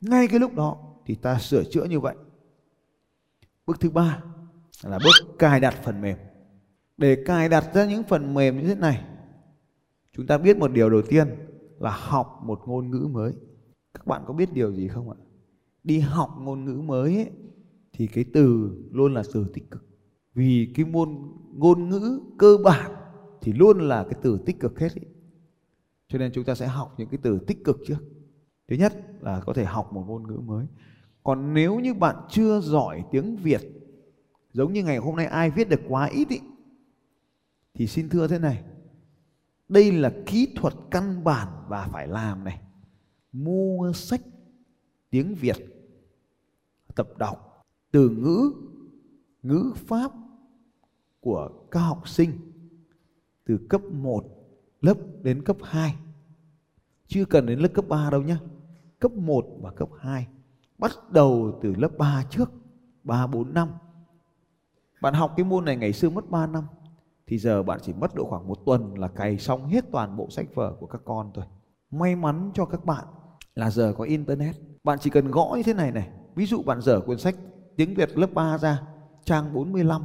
Ngay 0.00 0.28
cái 0.28 0.40
lúc 0.40 0.54
đó 0.54 0.76
thì 1.06 1.14
ta 1.14 1.38
sửa 1.38 1.64
chữa 1.64 1.84
như 1.84 2.00
vậy. 2.00 2.14
Bước 3.66 3.80
thứ 3.80 3.90
ba 3.90 4.22
là 4.82 4.98
bước 4.98 5.38
cài 5.38 5.60
đặt 5.60 5.74
phần 5.84 6.00
mềm 6.00 6.16
để 6.96 7.22
cài 7.26 7.48
đặt 7.48 7.74
ra 7.74 7.86
những 7.86 8.02
phần 8.02 8.34
mềm 8.34 8.58
như 8.58 8.68
thế 8.68 8.74
này 8.74 9.04
chúng 10.16 10.26
ta 10.26 10.38
biết 10.38 10.56
một 10.56 10.72
điều 10.72 10.90
đầu 10.90 11.02
tiên 11.02 11.28
là 11.78 11.90
học 11.90 12.40
một 12.44 12.60
ngôn 12.66 12.90
ngữ 12.90 13.08
mới. 13.10 13.32
Các 13.94 14.06
bạn 14.06 14.22
có 14.26 14.34
biết 14.34 14.52
điều 14.52 14.72
gì 14.72 14.88
không 14.88 15.10
ạ? 15.10 15.16
Đi 15.84 15.98
học 15.98 16.30
ngôn 16.40 16.64
ngữ 16.64 16.80
mới 16.80 17.16
ấy, 17.16 17.30
thì 17.92 18.06
cái 18.06 18.24
từ 18.32 18.70
luôn 18.90 19.14
là 19.14 19.22
từ 19.32 19.46
tích 19.54 19.70
cực. 19.70 19.86
Vì 20.34 20.72
cái 20.74 20.84
môn 20.84 21.08
ngôn 21.54 21.88
ngữ 21.88 22.20
cơ 22.38 22.56
bản 22.64 22.90
thì 23.40 23.52
luôn 23.52 23.78
là 23.88 24.04
cái 24.04 24.20
từ 24.22 24.38
tích 24.46 24.60
cực 24.60 24.80
hết 24.80 24.94
ý. 24.94 25.06
cho 26.08 26.18
nên 26.18 26.32
chúng 26.32 26.44
ta 26.44 26.54
sẽ 26.54 26.66
học 26.66 26.94
những 26.98 27.08
cái 27.08 27.18
từ 27.22 27.38
tích 27.38 27.64
cực 27.64 27.78
trước. 27.86 27.98
Thứ 28.68 28.76
nhất 28.76 28.92
là 29.20 29.40
có 29.40 29.52
thể 29.52 29.64
học 29.64 29.92
một 29.92 30.04
ngôn 30.06 30.28
ngữ 30.28 30.40
mới. 30.44 30.66
Còn 31.22 31.54
nếu 31.54 31.80
như 31.80 31.94
bạn 31.94 32.16
chưa 32.28 32.60
giỏi 32.60 33.04
tiếng 33.10 33.36
việt 33.36 33.60
giống 34.52 34.72
như 34.72 34.84
ngày 34.84 34.96
hôm 34.96 35.16
nay 35.16 35.26
ai 35.26 35.50
viết 35.50 35.68
được 35.68 35.80
quá 35.88 36.06
ít 36.06 36.28
ý, 36.28 36.40
thì 37.82 37.88
xin 37.88 38.08
thưa 38.08 38.28
thế 38.28 38.38
này, 38.38 38.62
đây 39.68 39.92
là 39.92 40.12
kỹ 40.26 40.54
thuật 40.56 40.74
căn 40.90 41.24
bản 41.24 41.48
và 41.68 41.88
phải 41.92 42.08
làm 42.08 42.44
này. 42.44 42.60
Mua 43.32 43.92
sách, 43.92 44.20
tiếng 45.10 45.34
việt, 45.34 45.56
tập 46.94 47.08
đọc, 47.18 47.64
từ 47.90 48.08
ngữ 48.08 48.52
ngữ 49.42 49.72
pháp 49.76 50.12
của 51.20 51.50
các 51.70 51.80
học 51.80 52.08
sinh 52.08 52.32
từ 53.44 53.58
cấp 53.68 53.80
1 53.92 54.24
lớp 54.80 54.94
đến 55.22 55.44
cấp 55.44 55.56
2 55.62 55.96
chưa 57.06 57.24
cần 57.24 57.46
đến 57.46 57.58
lớp 57.58 57.70
cấp 57.74 57.84
3 57.88 58.10
đâu 58.10 58.22
nhé 58.22 58.36
cấp 58.98 59.12
1 59.12 59.46
và 59.60 59.70
cấp 59.70 59.88
2 59.98 60.28
bắt 60.78 60.92
đầu 61.10 61.58
từ 61.62 61.74
lớp 61.74 61.98
3 61.98 62.24
trước 62.30 62.52
3 63.04 63.26
4 63.26 63.54
năm. 63.54 63.68
Bạn 65.00 65.14
học 65.14 65.34
cái 65.36 65.44
môn 65.44 65.64
này 65.64 65.76
ngày 65.76 65.92
xưa 65.92 66.10
mất 66.10 66.30
3 66.30 66.46
năm 66.46 66.64
thì 67.26 67.38
giờ 67.38 67.62
bạn 67.62 67.80
chỉ 67.82 67.92
mất 67.92 68.14
độ 68.14 68.24
khoảng 68.24 68.48
một 68.48 68.58
tuần 68.66 68.98
là 68.98 69.08
cày 69.08 69.38
xong 69.38 69.66
hết 69.66 69.84
toàn 69.92 70.16
bộ 70.16 70.30
sách 70.30 70.46
vở 70.54 70.76
của 70.80 70.86
các 70.86 71.00
con 71.04 71.30
thôi. 71.34 71.44
May 71.90 72.16
mắn 72.16 72.50
cho 72.54 72.64
các 72.64 72.84
bạn 72.84 73.04
là 73.54 73.70
giờ 73.70 73.94
có 73.98 74.04
internet. 74.04 74.56
Bạn 74.84 74.98
chỉ 75.00 75.10
cần 75.10 75.30
gõ 75.30 75.54
như 75.56 75.62
thế 75.62 75.74
này 75.74 75.92
này. 75.92 76.08
Ví 76.34 76.46
dụ 76.46 76.62
bạn 76.62 76.80
dở 76.80 77.00
cuốn 77.00 77.18
sách 77.18 77.34
tiếng 77.76 77.94
Việt 77.94 78.18
lớp 78.18 78.34
3 78.34 78.58
ra, 78.58 78.82
trang 79.24 79.54
45 79.54 80.04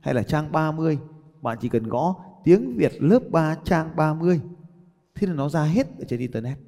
hay 0.00 0.14
là 0.14 0.22
trang 0.22 0.52
30 0.52 0.98
bạn 1.42 1.58
chỉ 1.60 1.68
cần 1.68 1.88
gõ 1.88 2.14
tiếng 2.44 2.76
Việt 2.76 3.02
lớp 3.02 3.20
3 3.30 3.56
trang 3.64 3.96
30 3.96 4.40
thế 5.14 5.26
là 5.26 5.32
nó 5.32 5.48
ra 5.48 5.62
hết 5.62 5.86
ở 5.98 6.04
trên 6.08 6.20
internet. 6.20 6.58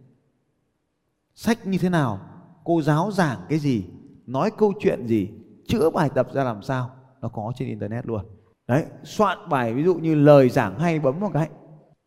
Sách 1.34 1.66
như 1.66 1.78
thế 1.78 1.88
nào? 1.88 2.20
Cô 2.64 2.82
giáo 2.82 3.10
giảng 3.10 3.40
cái 3.48 3.58
gì? 3.58 3.84
Nói 4.26 4.50
câu 4.58 4.72
chuyện 4.80 5.06
gì? 5.06 5.30
Chữa 5.66 5.90
bài 5.90 6.10
tập 6.14 6.28
ra 6.34 6.44
làm 6.44 6.62
sao? 6.62 6.90
Nó 7.20 7.28
có 7.28 7.52
trên 7.56 7.68
internet 7.68 8.06
luôn 8.06 8.24
đấy, 8.68 8.84
soạn 9.04 9.38
bài, 9.48 9.74
ví 9.74 9.84
dụ 9.84 9.94
như 9.94 10.14
lời 10.14 10.48
giảng 10.48 10.78
hay 10.78 10.98
bấm 10.98 11.20
một 11.20 11.30
cái. 11.34 11.48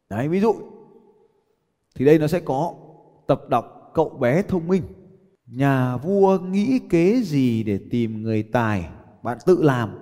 Đấy, 0.10 0.28
ví 0.28 0.40
dụ. 0.40 0.56
Thì 1.96 2.06
đây 2.06 2.20
nó 2.20 2.28
sẽ 2.28 2.40
có 2.40 2.74
tập 3.28 3.42
đọc 3.50 3.92
cậu 3.94 4.10
bé 4.10 4.42
thông 4.42 4.68
minh. 4.68 4.84
Nhà 5.48 5.98
vua 5.98 6.40
nghĩ 6.40 6.80
kế 6.90 7.22
gì 7.22 7.64
để 7.64 7.80
tìm 7.92 8.24
người 8.24 8.44
tài 8.44 8.90
bạn 9.24 9.38
tự 9.46 9.64
làm? 9.64 10.00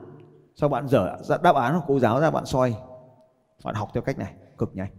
Sau 0.55 0.69
bạn 0.69 0.87
dở? 0.87 1.17
Dạ, 1.23 1.37
đáp 1.43 1.55
án 1.55 1.73
của 1.73 1.85
cô 1.87 1.99
giáo 1.99 2.19
ra 2.19 2.31
bạn 2.31 2.45
soi. 2.45 2.75
Bạn 3.63 3.75
học 3.75 3.89
theo 3.93 4.03
cách 4.03 4.17
này, 4.17 4.33
cực 4.57 4.75
nhanh. 4.75 4.89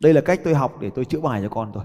Đây 0.00 0.14
là 0.14 0.20
cách 0.20 0.40
tôi 0.44 0.54
học 0.54 0.80
để 0.80 0.90
tôi 0.94 1.04
chữa 1.04 1.20
bài 1.20 1.40
cho 1.42 1.48
con 1.48 1.70
tôi. 1.74 1.84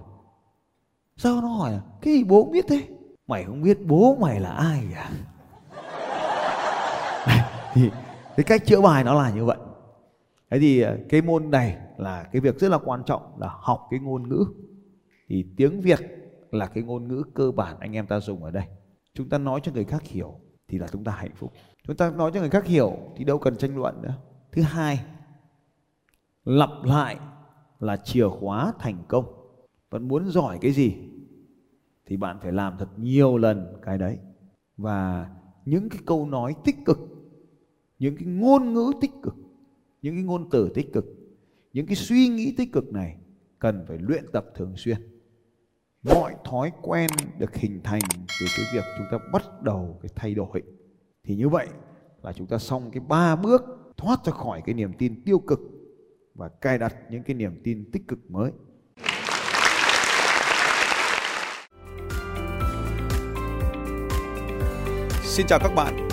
Sao 1.18 1.42
nó 1.42 1.48
hỏi 1.48 1.74
à? 1.74 1.82
cái 2.02 2.14
gì 2.14 2.24
bố 2.24 2.50
biết 2.52 2.66
thế. 2.68 2.88
Mày 3.28 3.44
không 3.44 3.62
biết 3.62 3.78
bố 3.86 4.18
mày 4.22 4.40
là 4.40 4.50
ai 4.50 4.84
à? 4.96 5.12
Thì 7.74 7.90
cái 8.38 8.44
cách 8.44 8.66
chữa 8.66 8.82
bài 8.82 9.04
nó 9.04 9.14
là 9.14 9.32
như 9.32 9.46
vậy. 9.46 9.58
Thế 10.50 10.60
thì 10.60 10.82
ờ, 10.82 10.98
cái 11.10 11.22
môn 11.22 11.52
này 11.52 11.78
là 11.98 12.24
cái 12.24 12.42
việc 12.42 12.60
rất 12.60 12.72
là 12.72 12.78
quan 12.78 13.04
trọng, 13.06 13.40
là 13.40 13.50
học 13.52 13.88
cái 13.92 14.00
ngôn 14.00 14.30
ngữ. 14.30 14.46
Thì 15.28 15.46
tiếng 15.58 15.82
việt 15.82 16.00
là 16.52 16.68
cái 16.68 16.84
ngôn 16.84 17.08
ngữ 17.08 17.24
cơ 17.34 17.52
bản 17.52 17.80
anh 17.80 17.96
em 17.96 18.08
ta 18.08 18.20
dùng 18.20 18.44
ở 18.44 18.52
đây. 18.52 18.64
Chúng 19.14 19.30
ta 19.30 19.38
nói 19.38 19.60
cho 19.64 19.72
người 19.72 19.86
khác 19.86 20.04
hiểu 20.04 20.40
thì 20.68 20.78
là 20.78 20.88
chúng 20.92 21.04
ta 21.04 21.12
hạnh 21.12 21.36
phúc. 21.36 21.54
Chúng 21.88 21.98
ta 21.98 22.12
nói 22.12 22.32
cho 22.34 22.40
người 22.40 22.50
khác 22.50 22.66
hiểu 22.66 22.98
thì 23.16 23.24
đâu 23.24 23.38
cần 23.38 23.58
tranh 23.58 23.78
luận 23.78 24.02
nữa. 24.02 24.14
Thứ 24.52 24.62
hai, 24.62 25.00
lặp 26.46 26.70
lại 26.84 27.18
là 27.80 27.98
chìa 27.98 28.28
khóa 28.28 28.74
thành 28.80 29.04
công. 29.08 29.26
Bạn 29.92 30.08
muốn 30.08 30.30
giỏi 30.30 30.58
cái 30.62 30.72
gì 30.72 30.96
thì 32.06 32.18
bạn 32.18 32.40
phải 32.42 32.52
làm 32.52 32.78
thật 32.78 32.90
nhiều 32.98 33.38
lần 33.38 33.78
cái 33.82 33.98
đấy. 33.98 34.18
Và 34.78 35.30
những 35.66 35.90
cái 35.90 36.00
câu 36.06 36.26
nói 36.26 36.56
tích 36.64 36.76
cực 36.86 37.00
những 38.04 38.16
cái 38.16 38.26
ngôn 38.26 38.74
ngữ 38.74 38.92
tích 39.02 39.12
cực, 39.24 39.36
những 40.02 40.16
cái 40.16 40.24
ngôn 40.24 40.50
từ 40.50 40.70
tích 40.76 40.94
cực, 40.94 41.06
những 41.74 41.86
cái 41.86 41.96
suy 41.96 42.28
nghĩ 42.28 42.54
tích 42.58 42.74
cực 42.74 42.94
này 42.94 43.18
cần 43.60 43.86
phải 43.88 43.98
luyện 43.98 44.26
tập 44.34 44.46
thường 44.56 44.74
xuyên. 44.78 44.98
Mọi 46.04 46.34
thói 46.46 46.72
quen 46.82 47.10
được 47.40 47.56
hình 47.56 47.82
thành 47.84 48.02
từ 48.12 48.46
cái 48.58 48.66
việc 48.74 48.84
chúng 48.98 49.08
ta 49.12 49.18
bắt 49.34 49.44
đầu 49.62 50.00
cái 50.02 50.10
thay 50.16 50.34
đổi. 50.34 50.62
Thì 51.24 51.36
như 51.36 51.50
vậy 51.50 51.68
là 52.24 52.34
chúng 52.34 52.48
ta 52.48 52.58
xong 52.58 52.92
cái 52.92 53.04
ba 53.08 53.36
bước 53.36 53.62
thoát 53.98 54.26
ra 54.26 54.34
khỏi 54.34 54.62
cái 54.66 54.76
niềm 54.76 54.94
tin 54.98 55.24
tiêu 55.24 55.40
cực 55.40 55.60
và 56.36 56.50
cài 56.50 56.78
đặt 56.78 56.96
những 57.10 57.24
cái 57.24 57.36
niềm 57.36 57.62
tin 57.64 57.92
tích 57.92 58.08
cực 58.08 58.32
mới. 58.32 58.52
Xin 65.24 65.46
chào 65.48 65.60
các 65.60 65.72
bạn 65.76 66.13